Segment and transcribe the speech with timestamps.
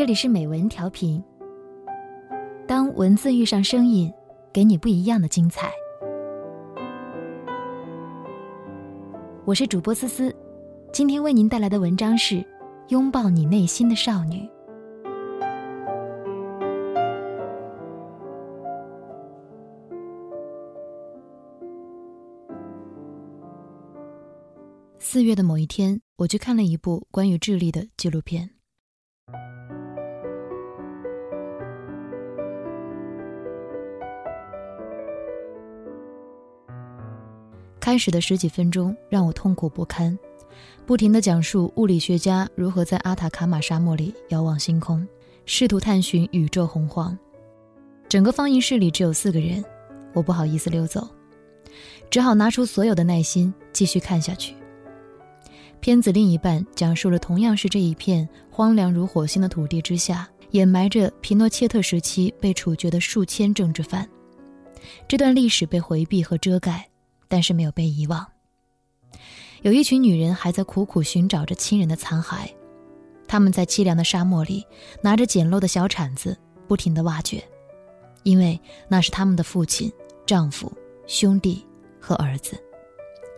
[0.00, 1.22] 这里是美文调频。
[2.66, 4.10] 当文字遇上声音，
[4.50, 5.70] 给你不一样的精彩。
[9.44, 10.34] 我是主播思思，
[10.90, 12.36] 今天为您带来的文章是
[12.88, 14.38] 《拥抱你内心的少女》。
[24.98, 28.48] 四月的某一天，我去看了一部关于智利的纪录片。
[37.80, 40.16] 开始的十几分钟让我痛苦不堪，
[40.84, 45.06] 不停地讲述物理学家如何在阿塔卡马沙漠里遥望星空，
[45.46, 47.18] 试图探寻宇宙洪荒。
[48.08, 49.64] 整个放映室里只有四个人，
[50.12, 51.08] 我不好意思溜走，
[52.10, 54.54] 只好拿出所有的耐心继续看下去。
[55.80, 64.06] 片子另一半讲述了同样是这一片荒凉如火星的土地之下，掩埋着皮诺切特时期被处决的数千政治犯。
[65.08, 66.86] 这段历史被回避和遮盖，
[67.30, 68.26] 但是没有被遗忘。
[69.62, 72.50] 有一群女人还在苦苦寻找着亲人的残骸，
[73.28, 74.66] 他们在凄凉的沙漠里
[75.00, 77.42] 拿着简陋的小铲子，不停地挖掘，
[78.24, 79.90] 因为那是他们的父亲、
[80.26, 80.72] 丈夫、
[81.06, 81.64] 兄弟
[82.00, 82.60] 和儿子。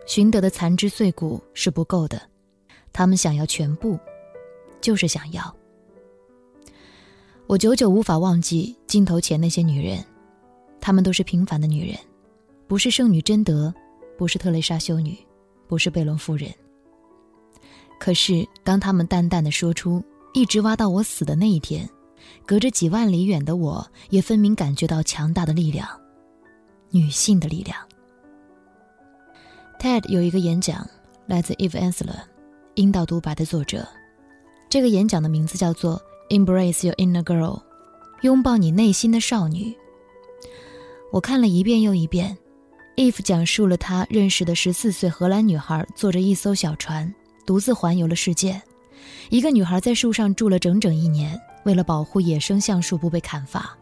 [0.05, 2.21] 寻得的残肢碎骨是不够的。
[2.91, 3.99] 他们想要全部，
[4.81, 5.55] 就是想要。
[7.47, 10.03] 我久久无法忘记镜头前那些女人，
[10.79, 11.97] 她们都是平凡的女人，
[12.67, 13.73] 不是圣女贞德，
[14.23, 15.17] 不是特蕾莎修女，
[15.67, 16.49] 不是贝伦夫人。
[17.99, 20.01] 可是，当他们淡淡的说出
[20.33, 21.89] “一直挖到我死的那一天”，
[22.47, 25.85] 隔着几万里远的我，也分明感觉到强大的力量，
[26.89, 27.77] 女性的力量。
[29.77, 30.87] TED 有一个演讲，
[31.25, 32.21] 来自 Eve Ensler。
[32.75, 33.85] 阴道独白的作者，
[34.69, 36.01] 这个演讲的名字叫做
[36.33, 37.59] 《Embrace Your Inner Girl》，
[38.21, 39.75] 拥抱你内心的少女。
[41.11, 42.37] 我看了一遍又一遍
[42.95, 47.13] ，Eve 讲述了她认识的十四岁荷兰女孩坐着一艘小船，
[47.45, 48.61] 独自环游了世界。
[49.29, 53.75] 一个女孩在树上住了整整一年，为了保护野生橡树不被砍伐。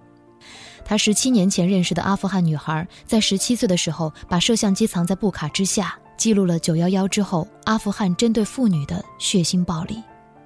[0.83, 5.97] 她十七年前认识的阿富汗女孩，在十七岁的时候把摄像机藏在布卡之下。
[6.17, 10.03] 记录了九幺幺之后阿富汗针对妇女的血腥暴力。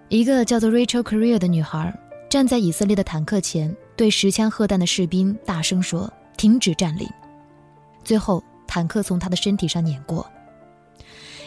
[0.08, 1.94] 一个叫做 Rachel Career 的女孩
[2.30, 7.10] 站在以色列的坦克前，对持枪核弹的士兵大声说：“停止占领。”
[8.06, 8.42] 最后，
[8.76, 10.30] 坦克从她的身体上碾过。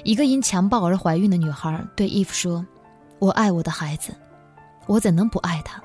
[0.03, 2.65] 一个因强暴而怀孕的女孩对伊芙说
[3.21, 4.15] ：“我爱我的孩子，
[4.87, 5.79] 我怎能不爱她？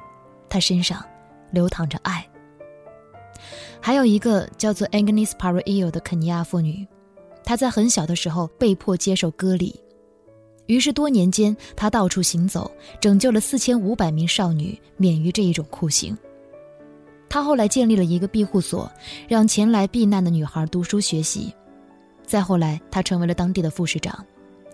[0.48, 1.04] 她身上
[1.52, 2.26] 流淌着爱。”
[3.82, 6.88] 还有一个叫做 Agnes Parillo 的肯尼亚妇女。
[7.44, 9.78] 她在很小的时候被迫接受割礼，
[10.68, 12.72] 于是多年间她到处行走，
[13.02, 16.18] 拯救了四千五百名少女免于这一种酷刑。
[17.34, 18.92] 他后来建立了一个庇护所，
[19.28, 21.52] 让前来避难的女孩读书学习。
[22.24, 24.24] 再后来，他成为了当地的副市长，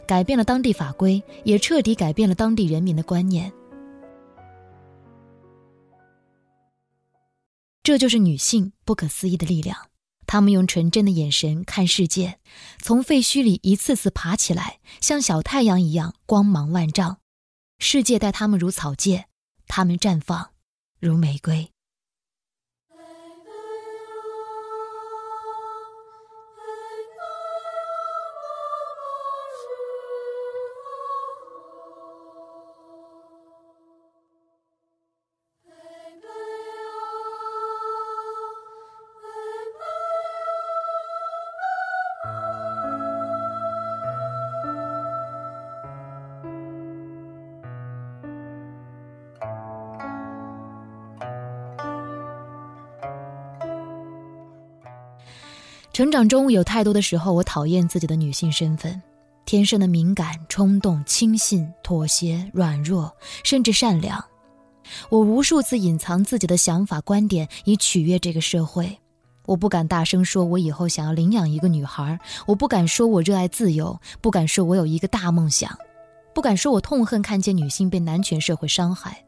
[0.06, 3.50] 改变了当地法规，也彻底改变了当地人民的观念。
[7.82, 9.78] 这就是女性不可思议的力量。
[10.28, 12.40] 她们用纯真的眼神看世界，
[12.82, 17.20] 从废墟里一次次爬起来，像小太阳一样光芒万丈。
[17.78, 19.28] 世界待她们如草芥，
[19.66, 20.50] 她们绽放
[21.00, 21.72] 如玫瑰。
[56.00, 59.02] 成长中有太多的时候，我讨厌自己的女性身份，
[59.44, 63.14] 天生的敏感、冲动、轻信、妥协、软弱，
[63.44, 64.24] 甚至善良。
[65.10, 68.98] 我无数次隐藏自己的想法、观点，以取悦这个社会。
[69.46, 75.70] 我不敢大声说，我以后想要领养一个女孩；我不敢说我热爱自由；不敢说我有一个大梦想；
[76.34, 79.22] 不敢说我痛恨看见女性被男权社会伤害。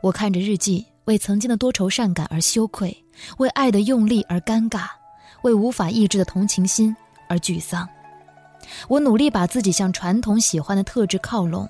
[0.00, 2.92] 我看着日记，为曾经的多愁善感而羞愧，
[3.38, 4.88] 为爱的用力而尴尬。
[5.44, 6.94] 为无法抑制的同情心
[7.28, 7.86] 而沮丧，
[8.88, 11.68] 我努力把自己向传统喜欢的特质靠拢，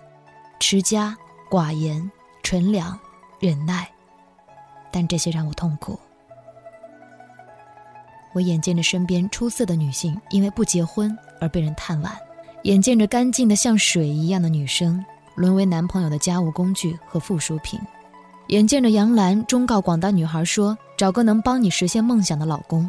[0.61, 1.17] 持家、
[1.51, 2.09] 寡言、
[2.43, 2.97] 纯良、
[3.41, 3.91] 忍耐，
[4.93, 5.99] 但这些让我痛苦。
[8.33, 12.17] 我眼见着身边出色的女性因为不结婚而被人探晚，
[12.63, 15.05] 眼见着干净的像水一样的女生
[15.35, 17.81] 沦为男朋友的家务工具和附属品，
[18.49, 22.89] 眼见着杨澜忠告广大女孩说：“找个能帮你实现梦想的老公。”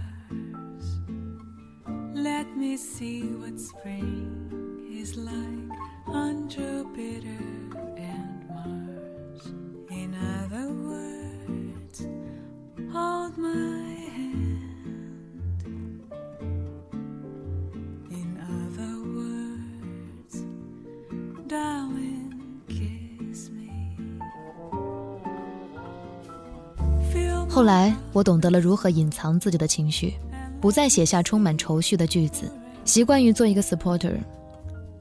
[27.48, 30.12] 后来，我懂得了如何隐藏自己的情绪，
[30.61, 32.49] 不再写下充满愁绪的句子，
[32.85, 34.15] 习惯于做一个 supporter，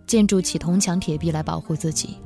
[0.06, 2.16] 建筑起铜墙铁壁来保护自己。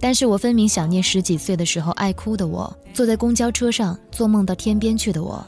[0.00, 5.44] 但是我分明想念十几岁的时候爱哭的我，坐在公交车上做梦到天边去的我，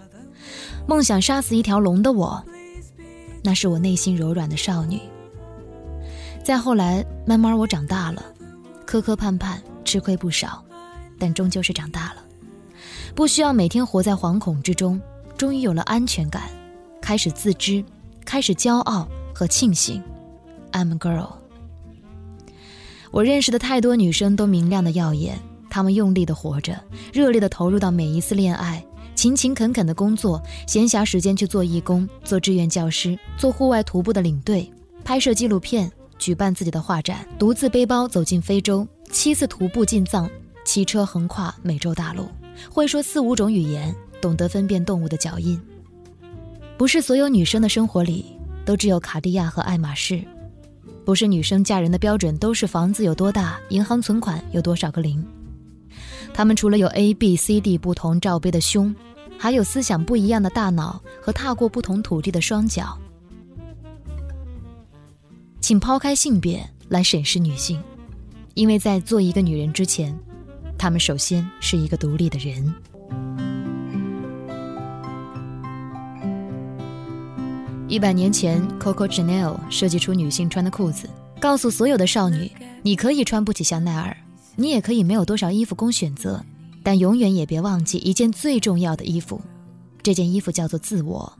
[0.89, 2.45] 梦想杀死一条龙的我，
[3.45, 5.01] 那是我内心柔软的少女。
[6.43, 8.25] 再后来，慢慢我长大了，
[8.85, 10.65] 磕磕绊绊，吃亏不少，
[11.17, 12.25] 但终究是长大了。
[13.15, 15.01] 不需要每天活在惶恐之中，
[15.37, 16.51] 终于有了安全感，
[17.11, 17.85] 开始自知，
[18.25, 20.01] 开始骄傲和庆幸。
[20.71, 21.31] I'm a girl。
[23.11, 25.37] 我认识的太多女生都明亮的耀眼，
[25.69, 26.81] 她们用力的活着，
[27.13, 28.87] 热烈的投入到每一次恋爱，
[29.17, 34.73] 勤勤恳恳的工作，闲暇时间去做义工，做志愿教师，做户外徒步的领队，
[35.03, 40.31] 拍摄纪录片，举办自己的画展，独自背包走进非洲，七次徒步进藏，
[40.65, 42.29] 骑车横跨美洲大陆。
[42.71, 45.61] 会说四五种语言，懂得分辨动物的脚印。
[46.81, 48.25] 不是所有女生的生活里
[48.65, 50.25] 都只有卡地亚和爱马仕，
[51.05, 55.23] 不是女生嫁人的标准都是房子有多大，银行存款有多少个零。
[56.33, 58.97] 她们除了有 A、B、C、D 不同罩杯的胸，
[59.39, 62.97] 还有思想不一样的大脑和踏过不同土地的双脚。
[65.61, 67.79] 请抛开性别来审视女性，
[68.55, 70.19] 因为在做一个女人之前。
[70.79, 72.75] 他们首先是一个独立的人。
[77.91, 81.11] 一百年前，Coco Chanel 设计出女性穿的裤子，
[81.41, 82.49] 告诉所有的少女：
[82.85, 84.17] 你可以穿不起香奈儿，
[84.55, 86.41] 你也可以没有多少衣服供选择，
[86.85, 89.41] 但永远也别忘记一件最重要的衣服。
[90.05, 91.33] 这件衣服叫做自我。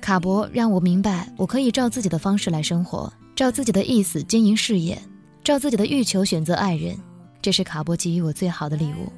[0.00, 4.98] 卡博让我明白，我可以照自己的方式来生活，照自己的意思经营事业，
[5.44, 6.96] 照自己的欲求选择爱人。
[7.42, 9.12] 这是卡波给予我最好的礼物。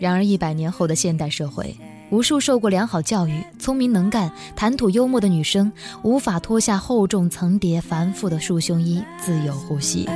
[0.00, 1.76] 然而，一百年后的现代社会，
[2.12, 5.72] 无数受过良好教育、聪明能干、谈吐幽默的女生，
[6.02, 10.06] 无法脱下厚重层叠、繁复的束胸衣，自由呼吸。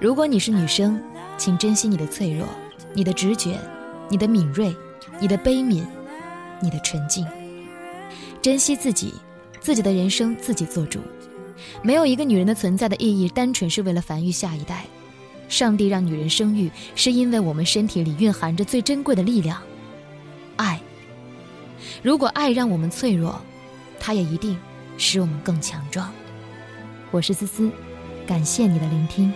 [0.00, 1.02] 如果你是女生，
[1.36, 2.46] 请珍惜你的脆弱、
[2.94, 3.58] 你的直觉、
[4.08, 4.72] 你的敏锐、
[5.20, 5.84] 你的悲悯、
[6.60, 7.26] 你的纯净。
[8.40, 9.12] 珍惜自己，
[9.60, 11.00] 自己的人生自己做主。
[11.82, 14.84] 没有一个女人的存在的意义单纯是为了繁育下一代。
[15.48, 19.60] 上帝让女人生育，是因为我们身体里蕴含着最珍贵的力量——
[20.54, 20.80] 爱。
[22.02, 23.40] 如果爱让我们脆弱，
[23.98, 24.56] 它也一定
[24.96, 26.08] 使我们更强壮。
[27.10, 27.68] 我是思思，
[28.28, 29.32] 感谢你的聆听。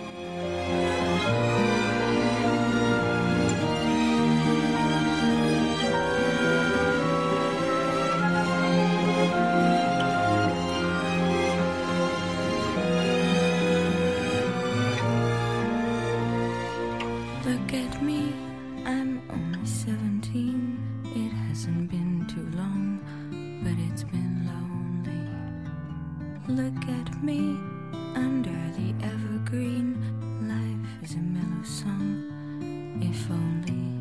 [26.49, 27.57] Look at me
[28.15, 29.95] under the evergreen.
[30.41, 33.92] Life is a mellow song, if only.